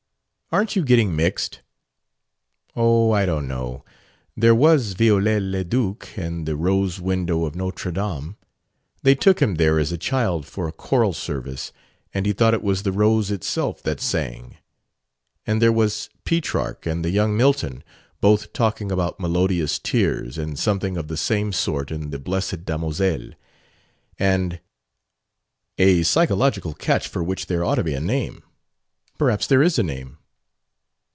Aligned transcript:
Aren't 0.53 0.75
you 0.75 0.83
getting 0.83 1.15
mixed?" 1.15 1.61
"Oh, 2.75 3.11
I 3.11 3.25
don't 3.25 3.47
know. 3.47 3.85
There 4.35 4.53
was 4.53 4.95
Viollet 4.95 5.39
le 5.41 5.63
Duc 5.63 6.09
and 6.17 6.45
the 6.45 6.57
rose 6.57 6.99
window 6.99 7.45
of 7.45 7.55
Notre 7.55 7.89
Dame. 7.93 8.35
They 9.01 9.15
took 9.15 9.41
him 9.41 9.55
there 9.55 9.79
as 9.79 9.93
a 9.93 9.97
child 9.97 10.45
for 10.45 10.67
a 10.67 10.73
choral 10.73 11.13
service, 11.13 11.71
and 12.13 12.25
he 12.25 12.33
thought 12.33 12.53
it 12.53 12.61
was 12.63 12.83
the 12.83 12.91
rose 12.91 13.31
itself 13.31 13.81
that 13.83 14.01
sang. 14.01 14.57
And 15.47 15.61
there 15.61 15.71
was 15.71 16.09
Petrarch, 16.25 16.85
and 16.85 17.05
the 17.05 17.11
young 17.11 17.37
Milton 17.37 17.81
both 18.19 18.51
talking 18.51 18.91
about 18.91 19.21
'melodious 19.21 19.79
tears' 19.79 20.37
and 20.37 20.59
something 20.59 20.97
of 20.97 21.07
the 21.07 21.15
same 21.15 21.53
sort 21.53 21.91
in 21.91 22.09
'The 22.09 22.19
Blessed 22.19 22.65
Damosel.' 22.65 23.35
And" 24.19 24.59
"A 25.77 26.03
psychological 26.03 26.73
catch 26.73 27.07
for 27.07 27.23
which 27.23 27.45
there 27.45 27.63
ought 27.63 27.75
to 27.75 27.85
be 27.85 27.93
a 27.93 28.01
name. 28.01 28.43
Perhaps 29.17 29.47
there 29.47 29.63
is 29.63 29.79
a 29.79 29.83
name." 29.83 30.17